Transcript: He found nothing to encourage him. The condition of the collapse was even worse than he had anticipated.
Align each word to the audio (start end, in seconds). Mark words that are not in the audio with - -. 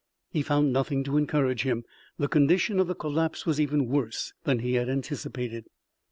He 0.31 0.41
found 0.41 0.73
nothing 0.73 1.03
to 1.03 1.15
encourage 1.17 1.61
him. 1.61 1.85
The 2.17 2.27
condition 2.27 2.79
of 2.79 2.87
the 2.87 2.95
collapse 2.95 3.45
was 3.45 3.61
even 3.61 3.85
worse 3.87 4.33
than 4.45 4.57
he 4.57 4.73
had 4.73 4.89
anticipated. 4.89 5.65